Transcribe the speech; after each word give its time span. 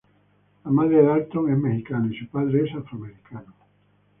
La 0.65 0.71
madre 0.71 0.97
de 0.97 1.03
Dalton 1.03 1.51
es 1.51 1.57
mexicana 1.59 2.07
y 2.11 2.17
su 2.17 2.27
padre 2.27 2.63
es 2.67 2.73
afroamericano. 2.75 3.53